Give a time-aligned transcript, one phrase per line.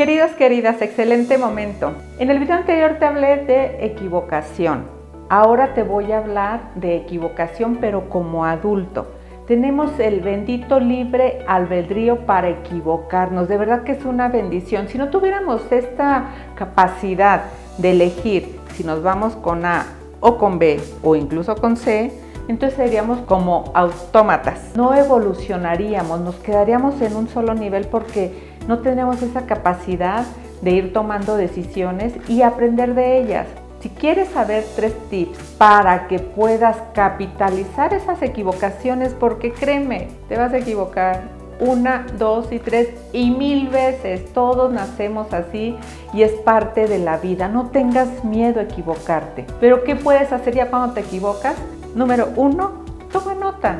[0.00, 1.92] Queridos, queridas, excelente momento.
[2.18, 4.86] En el video anterior te hablé de equivocación.
[5.28, 9.08] Ahora te voy a hablar de equivocación, pero como adulto.
[9.46, 13.46] Tenemos el bendito libre albedrío para equivocarnos.
[13.46, 14.88] De verdad que es una bendición.
[14.88, 17.42] Si no tuviéramos esta capacidad
[17.76, 19.84] de elegir si nos vamos con A
[20.20, 22.10] o con B o incluso con C,
[22.48, 24.74] entonces seríamos como autómatas.
[24.74, 30.24] No evolucionaríamos, nos quedaríamos en un solo nivel porque no tenemos esa capacidad
[30.62, 33.46] de ir tomando decisiones y aprender de ellas.
[33.80, 40.52] Si quieres saber tres tips para que puedas capitalizar esas equivocaciones, porque créeme, te vas
[40.52, 44.32] a equivocar una, dos y tres y mil veces.
[44.32, 45.76] Todos nacemos así
[46.12, 47.48] y es parte de la vida.
[47.48, 49.46] No tengas miedo a equivocarte.
[49.60, 51.56] Pero ¿qué puedes hacer ya cuando te equivocas?
[51.94, 53.76] Número uno, toma nota.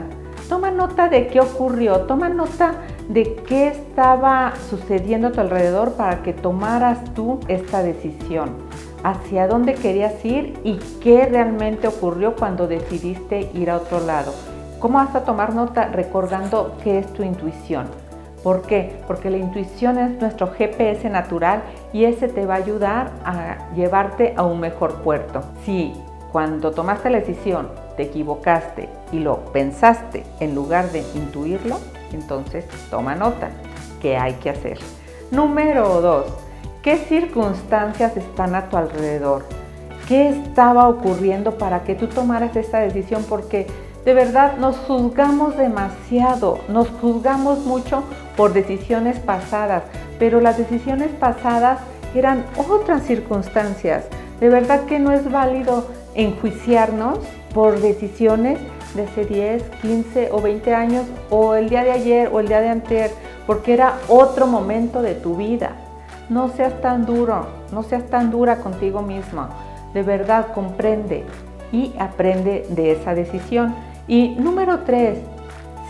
[0.49, 2.01] Toma nota de qué ocurrió.
[2.03, 2.75] Toma nota
[3.13, 8.51] de qué estaba sucediendo a tu alrededor para que tomaras tú esta decisión,
[9.03, 14.33] hacia dónde querías ir y qué realmente ocurrió cuando decidiste ir a otro lado.
[14.79, 17.87] ¿Cómo vas a tomar nota recordando qué es tu intuición?
[18.45, 19.03] ¿Por qué?
[19.09, 24.35] Porque la intuición es nuestro GPS natural y ese te va a ayudar a llevarte
[24.37, 25.43] a un mejor puerto.
[25.67, 25.93] Si
[26.31, 31.77] cuando tomaste la decisión te equivocaste y lo pensaste en lugar de intuirlo,
[32.17, 33.51] entonces, toma nota,
[34.01, 34.79] ¿qué hay que hacer?
[35.31, 36.27] Número dos,
[36.83, 39.45] ¿qué circunstancias están a tu alrededor?
[40.09, 43.25] ¿Qué estaba ocurriendo para que tú tomaras esta decisión?
[43.29, 43.67] Porque
[44.05, 48.03] de verdad nos juzgamos demasiado, nos juzgamos mucho
[48.37, 49.85] por decisiones pasadas,
[50.19, 51.81] pero las decisiones pasadas
[52.15, 54.07] eran otras circunstancias.
[54.41, 57.19] De verdad que no es válido enjuiciarnos
[57.55, 58.59] por decisiones
[58.95, 62.61] de hace 10, 15 o 20 años o el día de ayer o el día
[62.61, 63.11] de anterior,
[63.47, 65.73] porque era otro momento de tu vida.
[66.29, 69.49] No seas tan duro, no seas tan dura contigo mismo.
[69.95, 71.25] De verdad, comprende
[71.73, 73.75] y aprende de esa decisión.
[74.07, 75.19] Y número tres,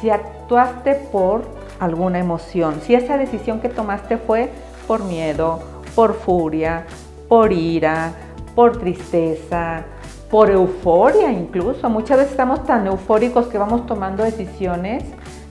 [0.01, 1.43] si actuaste por
[1.79, 4.51] alguna emoción, si esa decisión que tomaste fue
[4.87, 5.61] por miedo,
[5.95, 6.87] por furia,
[7.29, 8.13] por ira,
[8.55, 9.85] por tristeza,
[10.31, 11.91] por euforia incluso.
[11.91, 15.05] Muchas veces estamos tan eufóricos que vamos tomando decisiones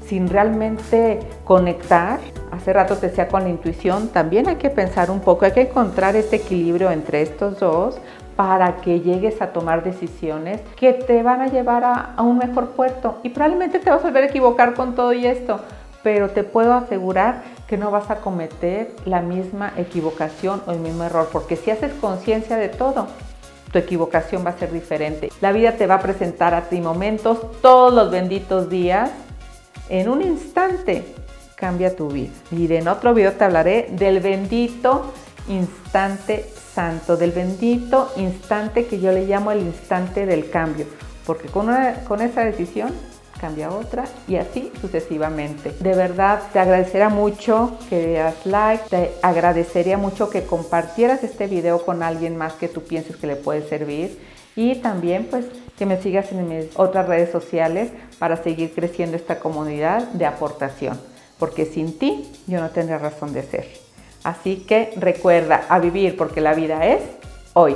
[0.07, 2.19] sin realmente conectar.
[2.51, 5.61] Hace rato te decía con la intuición, también hay que pensar un poco, hay que
[5.61, 7.99] encontrar este equilibrio entre estos dos
[8.35, 12.69] para que llegues a tomar decisiones que te van a llevar a, a un mejor
[12.69, 13.17] puerto.
[13.21, 15.59] Y probablemente te vas a volver a equivocar con todo y esto,
[16.01, 21.03] pero te puedo asegurar que no vas a cometer la misma equivocación o el mismo
[21.03, 23.07] error, porque si haces conciencia de todo,
[23.71, 25.31] tu equivocación va a ser diferente.
[25.41, 29.11] La vida te va a presentar a ti momentos todos los benditos días.
[29.89, 31.03] En un instante
[31.55, 32.31] cambia tu vida.
[32.51, 35.13] Y en otro video te hablaré del bendito
[35.47, 40.85] instante santo, del bendito instante que yo le llamo el instante del cambio.
[41.25, 41.69] Porque con,
[42.07, 42.93] con esa decisión
[43.39, 45.73] cambia otra y así sucesivamente.
[45.79, 51.85] De verdad, te agradecería mucho que das like, te agradecería mucho que compartieras este video
[51.85, 54.19] con alguien más que tú pienses que le puede servir
[54.55, 55.45] y también pues
[55.77, 60.99] que me sigas en mis otras redes sociales para seguir creciendo esta comunidad de aportación,
[61.37, 63.67] porque sin ti yo no tendría razón de ser.
[64.23, 67.01] Así que recuerda a vivir porque la vida es
[67.53, 67.75] hoy.